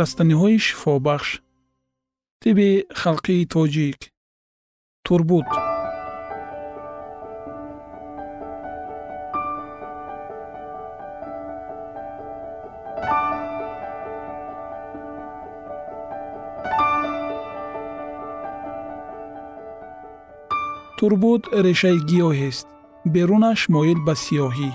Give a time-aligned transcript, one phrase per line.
[0.00, 1.28] растаниҳои шифобахш.
[2.42, 2.70] Тиби
[3.02, 4.00] халқии тоҷик
[5.06, 5.48] турбут.
[20.98, 22.66] Турбут решаи гиёҳест
[23.14, 24.70] берунаш моил ба сиёҳӣ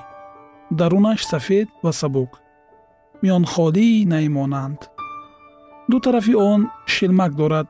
[0.79, 2.31] дарунаш сафед ва сабук.
[3.21, 4.81] Миёнхолии наймонанд
[5.91, 7.67] ду тарафи он шилмак дорад.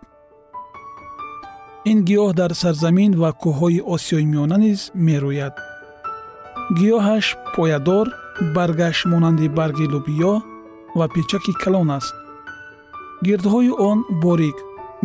[1.91, 5.55] Ин гиёҳ дар сарзамин ва кӯҳҳои осиёи миёна низ мерӯяд.
[6.77, 8.05] Гиёҳаш поядор
[8.55, 10.33] баргаш монанди барги лубиё
[10.97, 12.13] ва печаки калон аст.
[13.25, 14.57] Гирдҳои он борик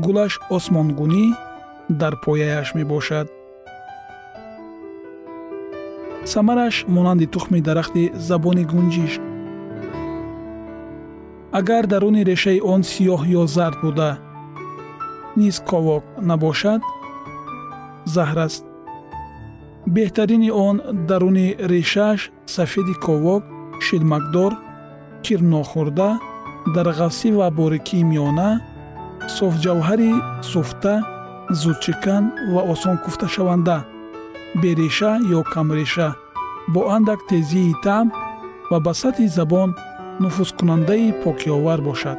[0.04, 1.25] гулаш осмонгунӣ
[2.00, 3.27] дар пояяш мебошад.
[6.33, 9.22] Самараш монанди тухми дарахти забони гунҷишк
[11.59, 14.11] агар даруни решаи он сиёҳ ё зард буда.
[15.41, 16.81] Низ ковок набошад.
[18.15, 18.65] Заҳр аст.
[19.95, 20.77] Беҳтарини он
[21.09, 22.21] даруни решааш
[22.55, 23.43] сафеди ковок
[23.87, 24.53] шилмакдор
[25.25, 26.11] кирнохӯрда
[26.75, 28.50] дарғафсӣ ва борикии миёна
[29.37, 30.12] софҷавҳари
[30.53, 30.95] суфта
[31.62, 33.78] зудчикан ва осонкуфташаванда
[34.62, 36.09] береша ё камреша
[36.72, 38.06] бо андак тезии таъм
[38.71, 39.71] ва ба сатҳи забон
[40.21, 42.19] нуфузкунандаи покиовар бошад.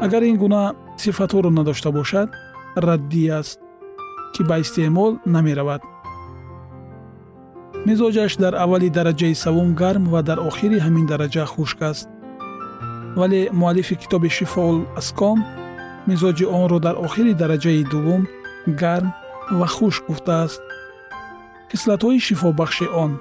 [0.00, 3.60] Агар ин гуна сифатҳоро надошта бошад раддӣ аст
[4.34, 5.82] ки ба истеъмол намеравад.
[7.86, 12.08] Мизоҷаш дар аввали дараҷаи савум гарм ва дар охири ҳамин дараҷа хушк аст.
[13.18, 15.38] Вале муаллифи китоби шифоул аском
[16.10, 18.22] мизоҷи онро дар охири дараҷаи дуввум
[18.82, 19.08] гарм
[19.58, 20.60] ва хушк гуфтааст.
[21.70, 23.12] Кислатҳои шифобахши он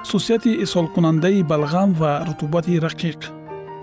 [0.00, 3.20] хусусияти исҳолкунандаи балғам ва рутубати рақиқ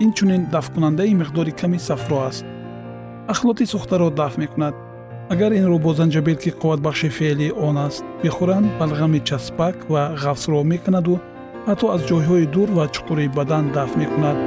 [0.04, 2.44] инчунин дафткунандаи миқдори ками сафро аст.
[3.32, 4.74] Ахлоти сӯхтаро дафт мекунад
[5.32, 11.14] агар инро бо занҷабил ки қувватбахши феъли он аст бихӯранд балғами часпак ва ғафсро мекунаду
[11.68, 14.38] ҳатто аз ҷойҳои дур ва чуқури бадан дафт мекунад.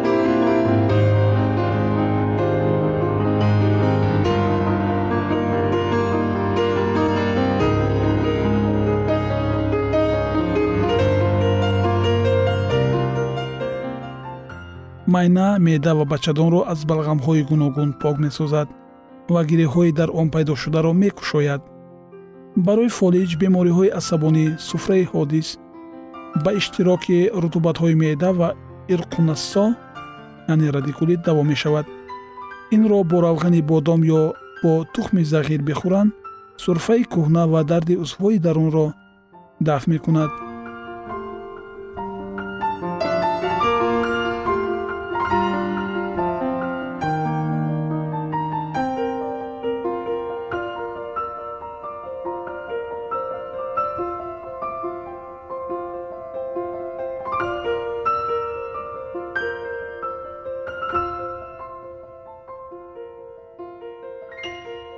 [15.13, 18.67] Майна меъда ва бачадонро аз балғамҳои гуногун пок месозад
[19.33, 21.61] ва гиреҳҳои дар он пайдошударо мекушояд.
[22.65, 25.47] Барои фолиҷ бемориҳои асабонӣ суфраи ҳодис
[26.43, 28.49] ба иштироки рутубатҳои меъда ва
[28.93, 29.65] ирқунассо
[30.53, 31.85] яъне радикулит даво мешавад.
[32.75, 34.21] Инро бо равғани бодом ё
[34.63, 36.11] бо тухми зағир бихӯранд
[36.63, 38.87] сурфаи кӯҳна ва дарди узвҳои дарунро
[39.67, 40.31] дафт мекунад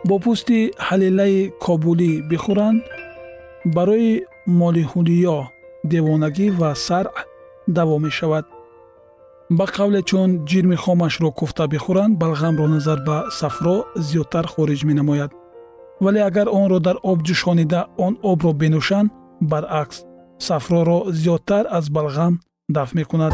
[0.07, 2.79] бо пӯсти ҳалелаи кобулӣ бихӯранд
[3.75, 4.13] барои
[4.61, 5.37] молиҳулиё
[5.91, 7.11] девонагӣ ва саръ
[7.77, 8.45] даво мешавад.
[9.57, 13.75] Ба қавле чун ҷирми хомашро куфта бихӯранд балғамро назар ба сафро
[14.07, 15.31] зиёдтар хориҷ менамояд.
[16.03, 19.09] Вале агар онро дар об ҷӯшонида он обро бинӯшанд
[19.51, 19.97] баръакс
[20.47, 22.33] сафроро зиёдтар аз балғам
[22.75, 23.33] дафт мекунад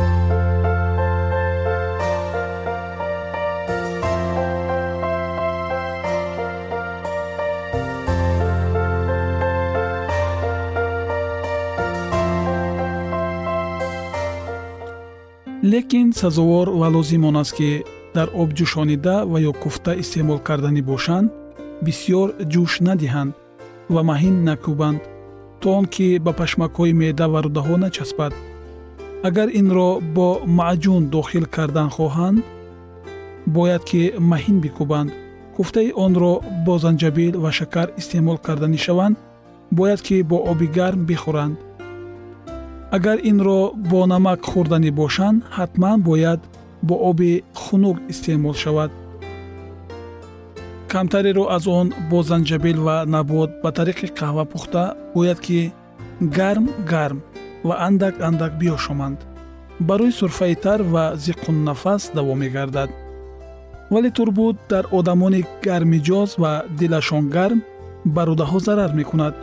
[15.73, 17.69] лекин сазовор ва лозим он аст ки
[18.15, 21.27] дар об ҷӯшонида ва ё куфта истеъмол карданӣ бошанд
[21.85, 23.31] бисьёр ҷӯш надиҳанд
[23.93, 25.01] ва маҳин накӯбанд
[25.61, 28.33] то он ки ба пашмакҳои меъда ва рӯдаҳо начаспад.
[29.27, 30.27] Агар инро бо
[30.59, 32.37] маъҷун дохил кардан хоҳанд
[33.55, 35.09] бояд ки маҳин бикӯбанд.
[35.55, 36.33] Куфтаи онро
[36.65, 39.15] бо занҷабил ва шакар истеъмол карданӣ шаванд
[39.77, 41.55] бояд ки бо оби гарм бихӯранд
[42.95, 43.59] агар инро
[43.89, 46.41] бо намак хӯрданӣ бошанд ҳатман бояд
[46.87, 47.31] бо оби
[47.61, 48.91] хунук истеъмол шавад.
[50.91, 54.83] Камтареро аз он бо занҷабил ва набот ба тариқи қаҳва пухта
[55.15, 55.59] бояд ки
[56.37, 57.19] гарм гарм
[57.67, 59.19] ва андак андак биёшоманд
[59.87, 62.89] барои сурфаи тар ва зиққуннафас даво мегардад.
[63.91, 67.59] Вале турбут дар одамони гармиҷоз ва дилашон гарм
[68.05, 69.35] ба рӯдаҳо зарар мекунад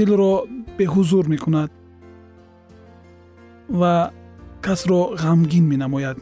[0.00, 0.32] дилро
[0.78, 1.70] беҳузур мекунад
[3.80, 3.94] ва
[4.64, 6.18] касро ғамгин менамояд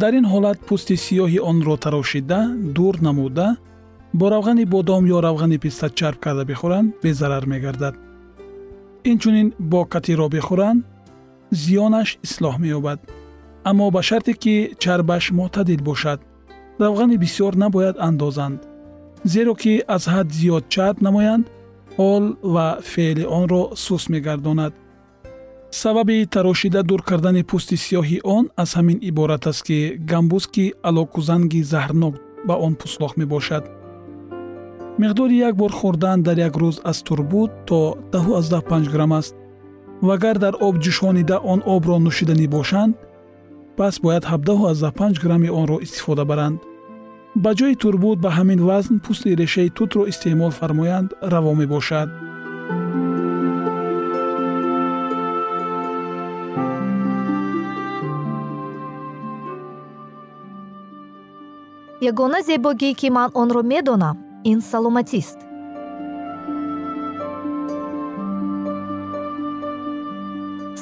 [0.00, 2.40] дар ин ҳолат пӯсти сиёҳи онро тарошида
[2.76, 3.48] дур намуда
[4.18, 7.94] бо равғани бодом ё равғани писта чарб карда бихӯранд безарар мегардад
[9.10, 10.80] инчунин бо катиро бихӯранд
[11.62, 12.98] зиёнаш ислоҳ меёбад
[13.68, 16.20] аммо ба шарте ки чарбаш мӯътадил бошад
[16.82, 18.58] равғани бисьёр набояд андозанд
[19.32, 21.46] зеро ки аз ҳад зиёд чарб намоянд
[21.98, 22.24] ҳол
[22.54, 24.72] ва феъли онро сус мегардонад.
[25.70, 29.78] Сабаби тарошида дур кардани пӯсти сиёҳи он аз ҳамин иборат аст ки
[30.10, 32.14] гамбузки алокузанги заҳрнок
[32.46, 33.64] ба он пӯслох мебошад.
[35.02, 37.78] Миқдори як бор хӯрдан дар як рӯз аз турбут то
[38.12, 39.34] 15 грамм аст.
[40.06, 42.92] Ва агар дар об ҷӯшонида он обро нӯшиданӣ бошанд
[43.76, 46.58] пас бояд 75 грамми онро истифода баранд
[47.44, 52.08] ба ҷои турбут ба ҳамин вазн пӯсти решаи тутро истеъмол фармоянд раво мебошад.
[62.10, 64.16] Ягона зебогӣ ки ман онро медонам
[64.50, 65.38] ин саломатист.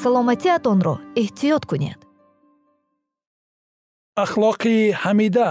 [0.02, 2.00] Саломатиатонро эҳтиёт кунед.
[4.24, 5.50] Ахлоқи ҳамида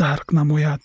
[0.00, 0.82] дарк намояд.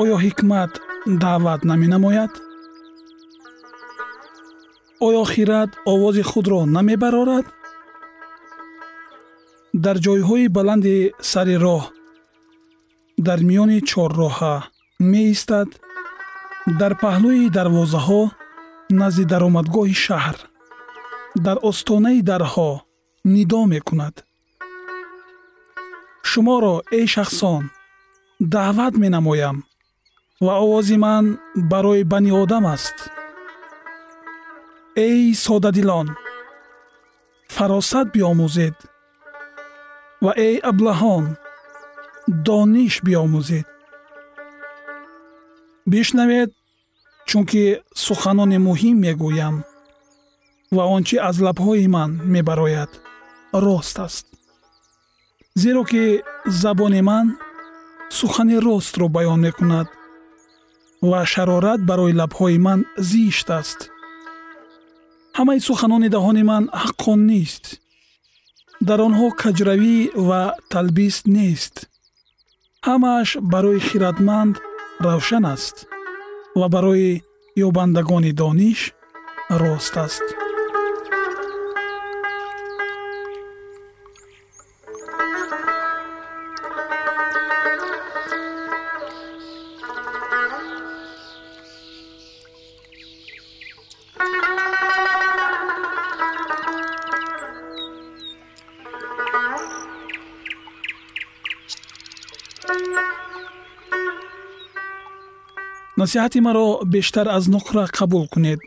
[0.00, 0.72] Оё ҳикмат
[1.22, 2.32] даъват наменамояд
[5.06, 7.46] оё хират овози худро намебарорад?
[9.84, 10.96] Дар ҷойҳои баланди
[11.30, 11.82] сари роҳ
[13.26, 14.54] дар миёни чорроҳа
[15.12, 15.68] меистад
[16.80, 18.22] дар паҳлӯи дарвозаҳо
[19.00, 20.36] назди даромадгоҳи шаҳр
[21.46, 22.70] дар остонаи дарҳо
[23.34, 24.14] нидо мекунад.
[26.30, 27.62] Шуморо эй шахсон
[28.54, 29.56] даъват менамоям
[30.44, 31.24] ва овози ман
[31.70, 32.96] барои бани одам аст
[35.06, 36.08] эй содадилон
[37.54, 38.76] фаросат биомӯзед
[40.24, 41.24] ва эй аблаҳон
[42.46, 43.66] дониш биомӯзед.
[45.90, 46.50] Бишнавед
[47.28, 47.64] чунки
[48.04, 49.56] суханони муҳим мегӯям
[50.76, 52.90] ва он чи аз лабҳои ман мебарояд
[53.64, 54.26] рост аст.
[55.62, 56.04] Зеро ки
[56.62, 57.26] забони ман
[58.18, 59.88] сухани ростро баён мекунад
[61.10, 63.80] ва шарорат барои лабҳои ман зишт аст
[65.38, 67.64] ҳамаи суханонидаҳони ман ҳаққон нест.
[68.88, 70.42] Дар онҳо каҷравӣ ва
[70.72, 71.74] талбис нест.
[72.88, 74.54] Ҳамааш барои хиратманд
[75.06, 75.76] равшан аст
[76.60, 77.10] ва барои
[77.66, 78.80] ёбандагони дониш
[79.62, 80.26] рост аст
[106.00, 108.60] насиҳати маро бештар аз нуқра қабул кунед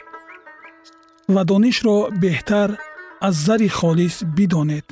[1.33, 2.69] ва донишро беҳтар
[3.27, 4.87] аз зари холис бидонед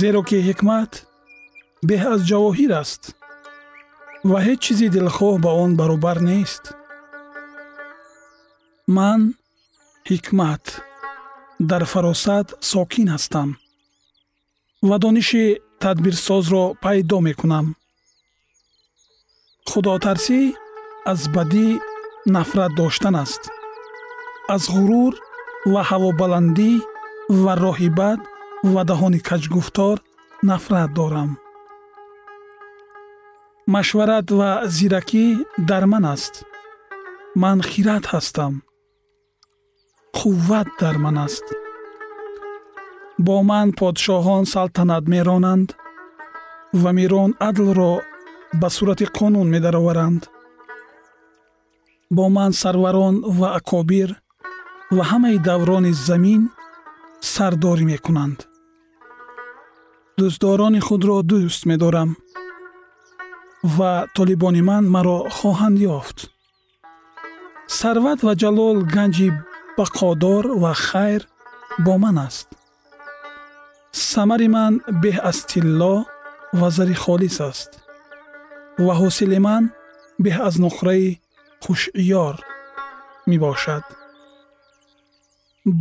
[0.00, 0.92] зеро ки ҳикмат
[1.88, 3.02] беҳ аз ҷавоҳир аст
[4.30, 6.64] ва ҳеҷ чизи дилхоҳ ба он баробар нест.
[8.96, 9.20] Ман
[10.10, 10.64] ҳикмат
[11.70, 13.48] дар фаросат сокин ҳастам
[14.88, 15.44] ва дониши
[15.82, 17.66] тадбирсозро пайдо мекунам.
[19.70, 20.40] Худотарсӣ
[21.10, 21.68] аз бадӣ
[22.34, 23.42] нафрат доштан аст.
[24.54, 25.12] Аз ғурур
[25.72, 26.72] ва ҳавобаландӣ
[27.42, 28.20] ва роҳи бад
[28.72, 29.96] ва даҳони каҷгуфтор
[30.50, 31.30] нафрат дорам.
[33.74, 35.26] Машварат ва зиракӣ
[35.68, 36.34] дар ман аст.
[37.42, 38.52] Ман хират ҳастам.
[40.18, 41.46] Қувват дар ман аст.
[43.26, 45.68] Бо ман подшоҳон салтанат меронанд
[46.82, 47.92] ва мирон адлро
[48.60, 50.22] ба сурати қонун медароваранд
[52.16, 54.10] бо ман сарварон ва акобир
[54.96, 56.42] ва ҳамаи даврони замин
[57.34, 58.38] сардорӣ мекунанд.
[60.18, 62.10] дӯстдорони худро дӯст медорам
[63.76, 66.18] ва толибони ман маро хоҳанд ёфт.
[67.78, 69.28] сарват ва ҷалол ганҷи
[69.78, 71.22] бақодор ва хайр
[71.84, 72.48] бо ман аст.
[74.10, 75.94] самари ман беҳ аз тилло
[76.60, 77.70] ва зари холис аст
[78.84, 79.62] ва ҳосили ман
[80.24, 81.06] беҳ аз нуқраи
[81.64, 82.34] хушъёр
[83.30, 83.84] мебошад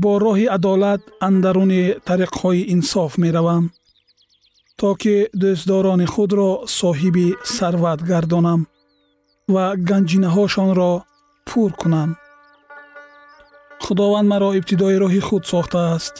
[0.01, 3.63] бо роҳи адолат андаруни тариқҳои инсоф меравам
[4.79, 8.61] то ки дӯстдорони худро соҳиби сарват гардонам
[9.53, 10.91] ва ганҷинаҳошонро
[11.47, 12.09] пур кунам
[13.83, 16.15] худованд маро ибтидои роҳи худ сохтааст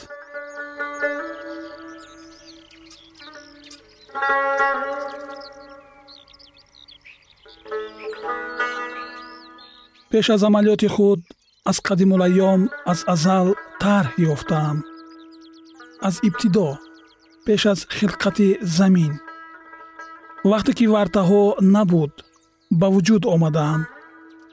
[10.10, 11.20] пеш аз амалиёти худ
[11.70, 12.60] аз қадимулайём
[12.92, 13.46] аз азал
[13.82, 14.76] тарҳ ёфтаам
[16.06, 16.68] аз ибтидо
[17.46, 19.12] пеш аз хилқати замин.
[20.44, 21.42] Вақте ки вартаҳо
[21.74, 22.12] набуд
[22.80, 23.80] ба вуҷуд омадаам.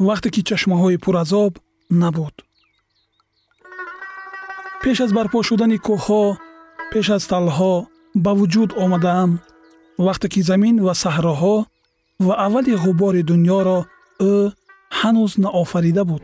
[0.07, 1.53] Вақте ки чашмаҳои пуразоб
[2.01, 2.35] набуд.
[4.83, 6.23] Пеш аз барпо шудани кӯҳҳо
[6.91, 7.75] пеш аз талҳо
[8.23, 9.31] ба вуҷуд омадаам.
[10.05, 11.55] Вақте ки замин ва саҳроҳо
[12.25, 13.79] ва аввали ғубори дуньёро
[14.33, 14.35] ӯ
[14.99, 16.23] ҳанӯз наофарида буд.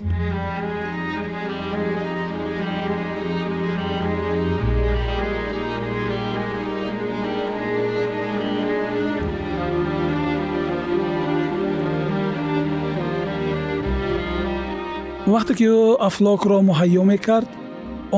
[15.34, 17.50] Вақте ки ӯ афлокро муҳайё мекард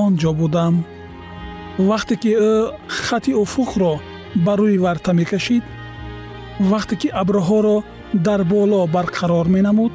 [0.04, 0.76] он ҷо будам?
[1.90, 2.54] Вақте ки ӯ
[3.06, 3.94] хати уфуқро
[4.46, 5.64] ба рӯи варта мекашид?
[6.72, 7.78] Вақте ки абрҳоро
[8.26, 9.94] дар боло барқарор менамуд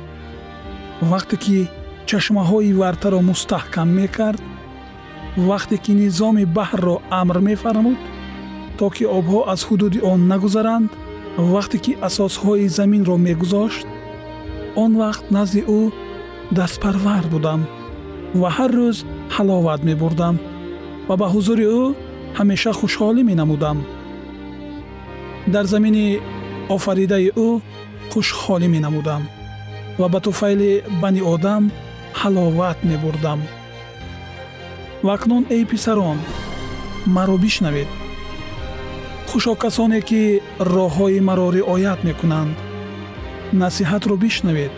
[1.03, 1.69] вақте ки
[2.09, 4.43] чашмаҳои вартаро мустаҳкам мекард
[5.49, 7.99] вақте ки низоми баҳрро амр мефармуд
[8.79, 10.91] то ки обҳо аз ҳудуди он нагузаранд
[11.55, 13.87] вақте ки асосҳои заминро мегузошт
[14.83, 15.81] он вақт назди ӯ
[16.59, 17.61] дастпарвар будам
[18.41, 18.99] ва ҳар рӯз
[19.35, 20.37] ҳаловат мебурдам
[21.09, 21.85] ва ба ҳузури ӯ
[22.39, 23.79] ҳамеша хушҳолӣ менамудам.
[25.55, 26.07] Дар замини
[26.77, 27.49] офаридаи ӯ
[28.13, 29.23] хушҳолӣ менамудам
[30.01, 31.63] ва ба туфайли бани одам
[32.21, 33.41] ҳаловат мебурдам.
[35.05, 36.19] Ва акнун эй писарон
[37.15, 37.91] маро бишнавед.
[39.29, 40.23] Хушо касоне ки
[40.75, 42.57] роҳҳои маро riоят мекунанд
[43.63, 44.73] насиҳатро бишнавед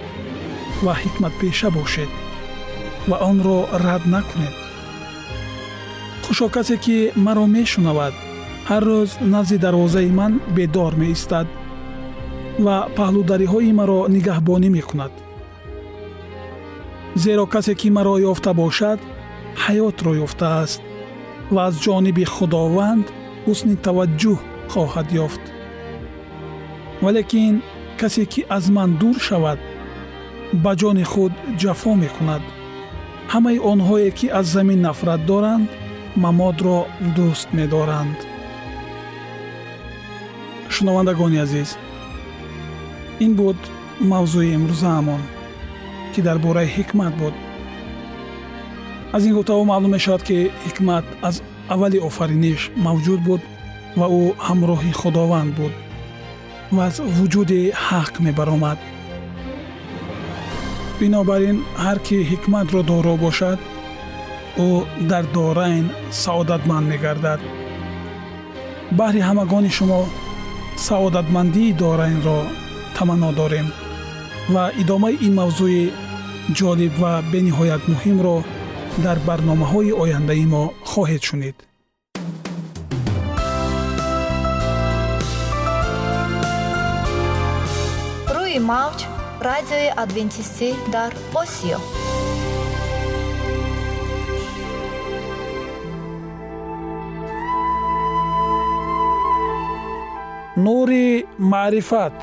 [0.85, 2.11] ва ҳикматпеша бошед
[3.09, 4.57] ва онро рад накунед.
[6.25, 8.14] Хушо касе ки маро мешунавад
[8.69, 11.47] ҳар рӯз назди дарвозаи ман бедор меистад
[12.64, 15.12] ва паҳлудариҳои маро нигаҳбонӣ мекунад.
[17.23, 18.99] Зеро касе ки маро ёфта бошад
[19.64, 20.80] ҳаётро ёфтааст
[21.54, 23.06] ва аз ҷониби худованд
[23.47, 24.38] ҳусни таваҷҷӯҳ
[24.73, 25.42] хоҳад ёфт.
[27.04, 27.54] Валекин
[28.00, 29.61] касе ки аз ман дур шавад
[30.62, 32.42] ба ҷони худ ҷафо мекунад.
[33.32, 35.68] Ҳамаи онҳое ки аз замин нафрат доранд
[36.25, 36.78] мамодро
[37.16, 38.18] дӯст медоранд.
[40.75, 41.71] Шунавандагони азиз
[43.25, 43.58] ин буд
[44.10, 45.22] мавзӯи имрӯзаамон
[46.12, 47.34] ки дар бораи ҳикмат буд
[49.14, 51.36] аз ин гуфтаҳо маълум мешавад ки ҳикмат аз
[51.72, 53.42] аввали офариниш мавҷуд буд
[53.98, 55.72] ва ӯ ҳамроҳи худованд буд
[56.75, 58.78] ва аз вуҷуди ҳақ мебаромад
[61.00, 63.58] бинобар ин ҳар кӣ ҳикматро доро бошад
[64.66, 64.68] ӯ
[65.10, 65.86] дар дорайн
[66.22, 67.40] саодатманд мегардад
[68.98, 70.00] баҳри ҳамагони шумо
[70.88, 72.40] саодатмандии дорайнро
[73.02, 73.69] таманно дорем
[74.54, 75.82] ва идомаи ин мавзӯи
[76.58, 78.36] ҷолиб ва бениҳоят муҳимро
[79.04, 81.56] дар барномаҳои ояндаи мо хоҳед шунид.
[88.36, 89.00] Рӯи мавҷ
[89.49, 91.12] радиои адвентистӣ дар
[91.43, 91.78] осиё.
[100.65, 101.06] Нури
[101.52, 102.19] маърифат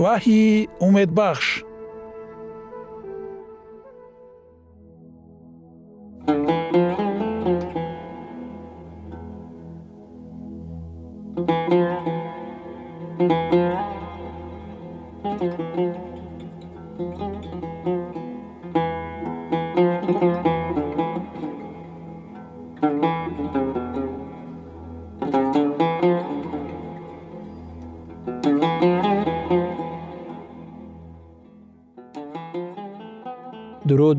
[0.00, 1.48] ваҳйи умедбахш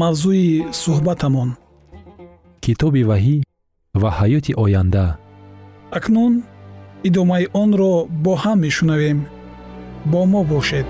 [0.00, 0.48] мавзӯи
[0.82, 1.50] суҳбатамон.
[2.64, 3.36] Китоби ваҳӣ
[4.02, 5.06] ва ҳаёти оянда.
[5.98, 6.34] Акнун
[7.08, 7.92] идомаи онро
[8.24, 9.18] бо ҳам мешунавем.
[10.10, 10.88] Бо мо бошед.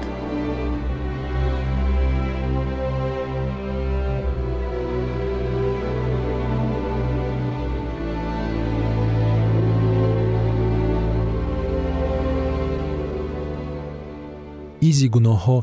[14.89, 15.59] Изи гуноҳҳо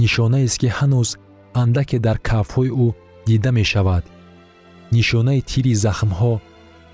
[0.00, 1.08] нишонаест ки ҳанӯз
[1.62, 2.88] андаке дар кафҳои ӯ
[3.26, 4.04] дида мешавад.
[4.94, 6.34] Нишонаи тири захмҳо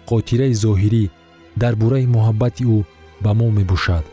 [0.09, 1.05] хотираи зоҳирӣ
[1.63, 2.79] дар бораи муҳаббати ӯ
[3.25, 4.05] ба мо мебошад.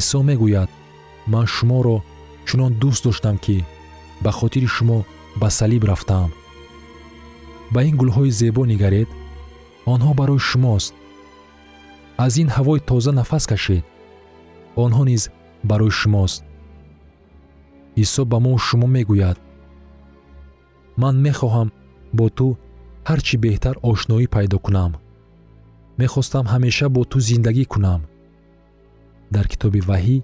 [0.00, 0.70] Исо мегӯяд
[1.32, 1.96] ман шуморо
[2.46, 3.56] чунон дӯст доштам ки
[4.24, 4.98] ба хотири шумо
[5.40, 6.30] ба салиб рафтаам.
[7.72, 9.08] Ба ин гулҳои зебо нигаред
[9.92, 10.92] онҳо барои шумост.
[12.24, 13.84] Аз ин ҳавои тоза нафас кашед.
[14.84, 15.22] Онҳо низ
[15.70, 16.40] барои шумост
[18.02, 19.38] исо ба мо шумо мегӯяд.
[21.00, 21.68] Ман мехоҳам
[22.18, 22.46] бо ту
[23.08, 24.92] ҳар чӣ беҳтар ошноӣ пайдо кунам.
[26.00, 28.00] Мехостам ҳамеша бо ту зиндагӣ кунам.
[29.34, 30.16] Дар китоби ваҳӣ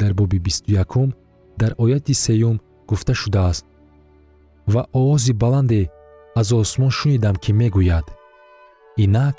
[0.00, 1.08] дар боби бисту якум
[1.60, 2.56] дар ояти сеюм
[2.88, 3.64] гуфта шудааст
[4.72, 5.82] ва овози баланде
[6.40, 8.06] аз осмон шунидам ки мегӯяд.
[9.04, 9.36] Инак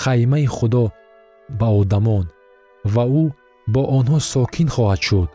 [0.00, 0.84] хаймаи худо
[1.58, 2.26] ба одамон
[2.94, 3.24] ва ӯ
[3.72, 5.30] бо онҳо сокин хоҳад шуд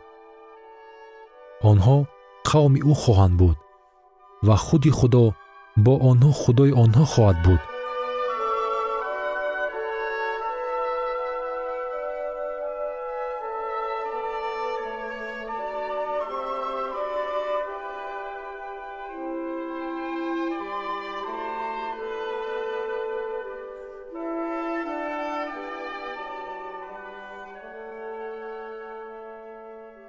[1.69, 1.97] онҳо
[2.50, 3.58] қавми ӯ хоҳанд буд
[4.47, 5.26] ва худи худо
[5.86, 7.62] бо онҳо худои онҳо хоҳад буд.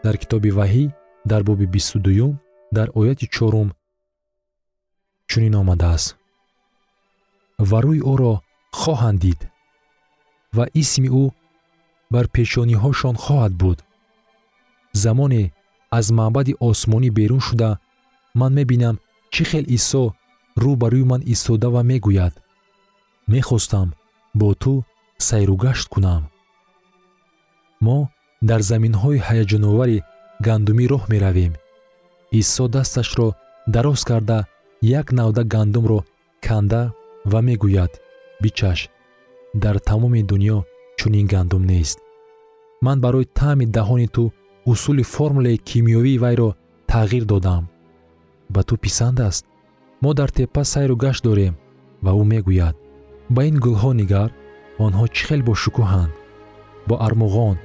[0.05, 0.85] Дар китоби ваҳӣ
[1.25, 2.39] дар боби бисту дуюм
[2.77, 3.69] дар ояти чорум
[5.29, 6.17] чунин омадааст.
[7.59, 8.35] Ва рӯи ӯро
[8.81, 9.41] хоҳанд дид
[10.57, 11.25] ва исми ӯ
[12.13, 13.79] бар пешониҳошон хоҳад буд.
[15.03, 15.43] Замоне
[15.99, 17.71] аз маъбади осмонӣ берун шуда
[18.41, 18.97] ман мебинам
[19.33, 20.05] чӣ хел исо
[20.63, 22.35] рӯ ба рӯи ман истода ва мегӯяд.
[23.33, 23.89] Мехостам
[24.41, 24.73] бо ту
[25.29, 26.23] сайругашт кунам.
[27.85, 27.99] Мо
[28.49, 29.99] дар заминҳои ҳаяҷоновари
[30.47, 31.53] гандумӣ роҳ меравем.
[32.41, 33.29] Исо дасташро
[33.75, 34.39] дароз карда
[35.01, 36.01] як навда гандумро
[36.47, 36.83] канда
[37.31, 37.93] ва мегӯяд.
[38.43, 38.81] Бичаш
[39.63, 40.59] дар тамоми дуньё
[40.99, 41.99] чунин гандум нест.
[42.85, 44.25] Ман барои таъми даҳони ту
[44.71, 46.49] усули формулаи кимиёвии вайро
[46.91, 47.65] тағйир додам.
[48.55, 49.45] Ба ту писанд аст
[50.03, 51.55] мо дар теппа сайру гашт дорем
[52.05, 52.77] ва ӯ мегӯяд.
[53.35, 54.31] Ба ин гулҳо нигар
[54.85, 56.13] онҳо чӣ хел бошукӯҳанд
[56.89, 57.57] бо армуғон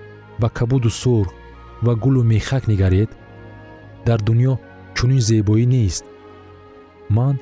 [0.41, 1.31] ба кабуду сурх
[1.81, 3.09] ва гулу мехак нигаред
[4.05, 4.53] дар дуньё
[4.95, 6.05] чунин зебоӣ нест.
[7.09, 7.35] Ман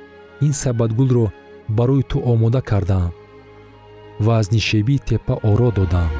[0.46, 1.26] ин сабадгулро
[1.78, 3.14] барои ту омода кардаам
[4.20, 6.12] ва аз нишебии теппа оро додаам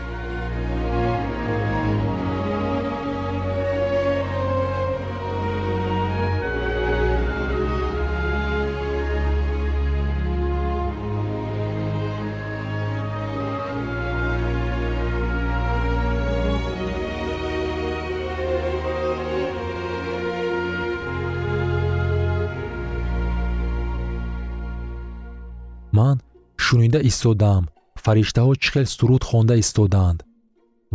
[26.66, 27.64] шунида истодаам.
[28.04, 30.20] Фариштаҳо чӣ хел суруд хонда истодаанд?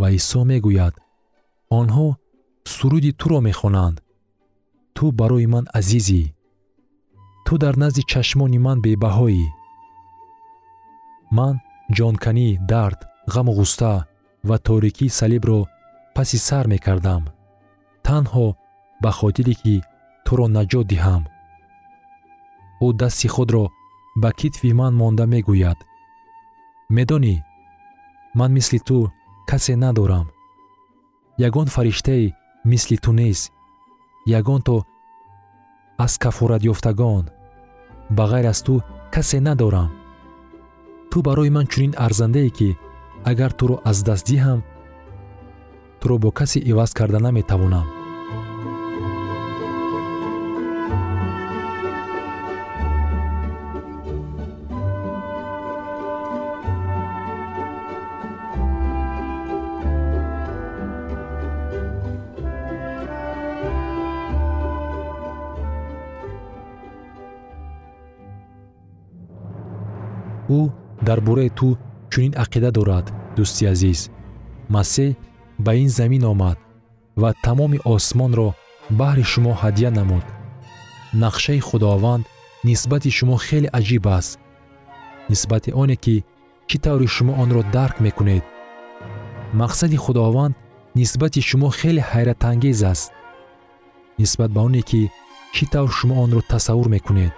[0.01, 0.95] Ва исо мегӯяд
[1.79, 2.09] онҳо
[2.75, 3.97] суруди туро мехонанд.
[4.97, 6.23] Ту барои ман азизӣ.
[7.45, 9.47] Ту дар назди чашмони ман бебаҳоӣ.
[11.37, 11.55] Ман
[11.97, 13.01] ҷонканӣ дард
[13.35, 13.93] ғаму ғуста
[14.49, 15.61] ва торикии салибро
[16.15, 17.23] паси сар мекардам.
[18.07, 18.47] Танҳо
[19.03, 19.75] ба хотире ки
[20.25, 21.23] туро наҷот диҳам.
[22.87, 23.65] Ӯ дасти худро
[24.23, 25.79] ба китфи ман монда мегӯяд.
[26.97, 27.37] Медонӣ
[28.39, 28.97] ман мисли ту
[29.51, 30.27] касе надорам.
[31.47, 32.35] Ягон фариштае
[32.71, 33.53] мисли ту нест
[34.39, 34.77] ягон то
[36.05, 37.25] аз кафоратёфтагон
[38.17, 38.75] ба ғайр аз ту
[39.15, 39.91] касе надорам.
[41.11, 42.69] Ту барои ман чунин арзандае ки
[43.31, 44.61] агар туро аз даст диҳам
[46.01, 48.00] туро бо касе иваз карда наметавонам
[71.11, 71.69] дар бораи ту
[72.11, 74.01] чунин ақида дорад дӯсти азиз
[74.75, 75.11] масеҳ
[75.65, 76.59] ба ин замин омад
[77.21, 78.49] ва тамоми осмонро
[79.01, 80.27] баҳри шумо ҳадя намуд
[81.23, 82.25] нақшаи худованд
[82.69, 84.33] нисбати шумо хеле аҷиб аст
[85.31, 86.17] нисбати оне ки
[86.69, 88.45] чӣ тавре шумо онро дарк мекунед
[89.61, 90.55] мақсади худованд
[90.99, 93.11] нисбати шумо хеле ҳайратангез аст
[94.21, 95.03] нисбат ба оне ки
[95.55, 97.33] чӣ тавр шумо онро тасаввур мекунед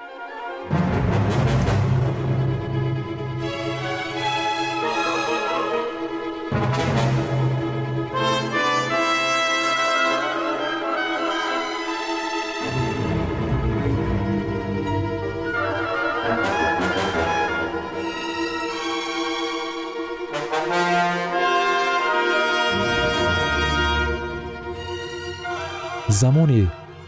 [26.23, 26.63] замоне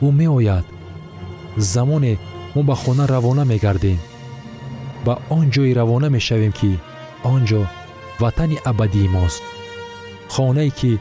[0.07, 0.67] ӯ меояд
[1.73, 2.15] замоне
[2.55, 3.99] мо ба хона равона мегардем.
[5.05, 6.71] Ба он ҷое равона мешавем ки
[7.33, 7.63] он ҷо
[8.21, 9.43] ватани абадии мост.
[10.35, 10.93] Хонае ки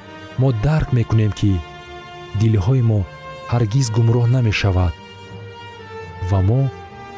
[0.42, 1.54] мо дарк мекунем ки
[2.40, 3.00] дилҳои мо
[3.52, 4.94] ҳаргиз гумроҳ намешавад.
[6.30, 6.62] Ва мо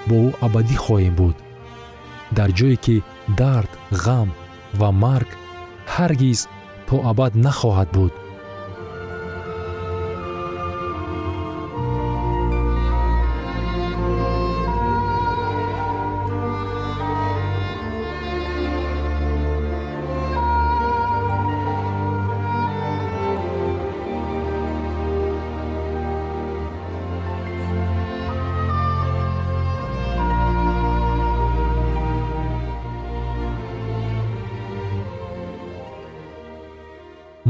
[0.08, 1.36] бо ӯ абадӣ хоҳем буд.
[2.38, 2.96] Дар ҷое ки
[3.40, 3.72] дард
[4.04, 4.30] ғам
[4.80, 5.30] ва марг
[5.96, 6.40] ҳаргиз
[6.88, 8.14] то абад нахоҳад буд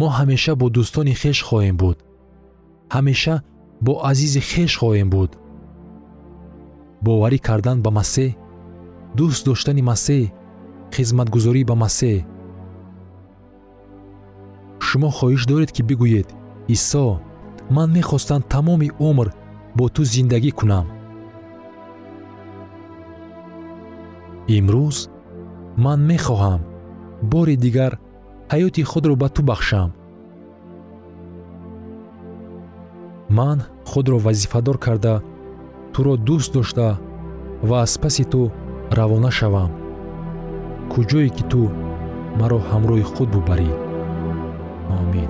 [0.05, 1.97] мо ҳамеша бо дӯстони хеш хоҳем буд.
[2.95, 3.35] Ҳамеша
[3.85, 5.31] бо азизи хеш хоҳем буд.
[7.05, 8.31] Боварӣ кардан ба масеҳ
[9.17, 10.23] дӯст доштани масеҳ
[10.95, 12.17] хизматгузорӣ ба масеҳ.
[14.85, 16.27] Шумо хоҳиш доред ки бигӯед
[16.75, 17.05] исо
[17.75, 19.27] ман мехостам тамоми умр
[19.77, 20.87] бо ту зиндагӣ кунам.
[24.57, 24.97] Имрӯз
[25.83, 26.61] ман мехоҳам
[27.31, 27.93] бори дигар
[28.51, 29.89] ҳаёти худро ба ту бахшам
[33.37, 33.57] ман
[33.91, 35.15] худро вазифадор карда
[35.93, 36.89] туро дӯст дошта
[37.69, 38.41] ва аз паси ту
[38.97, 39.71] равона шавам.
[40.91, 41.61] Куҷое ки ту
[42.39, 43.71] маро ҳамроҳи худ бубарӣ.
[44.99, 45.29] Омин